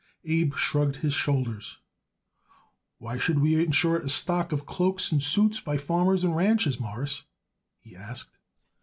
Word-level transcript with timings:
Abe 0.25 0.55
shrugged 0.55 0.95
his 0.95 1.13
shoulders. 1.13 1.77
"Why 2.97 3.19
should 3.19 3.37
we 3.37 3.63
insure 3.63 3.97
it 3.97 4.05
a 4.05 4.09
stock 4.09 4.51
of 4.51 4.65
cloaks 4.65 5.11
and 5.11 5.21
suits 5.21 5.59
by 5.59 5.77
farmers 5.77 6.23
and 6.23 6.35
ranchers, 6.35 6.79
Mawruss?" 6.79 7.21
he 7.81 7.95
asked. 7.95 8.35